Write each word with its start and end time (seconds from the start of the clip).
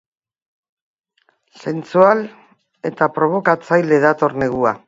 Sentsual 1.65 2.25
eta 2.93 3.11
probokatzaile 3.19 4.05
dator 4.09 4.39
negua. 4.47 4.79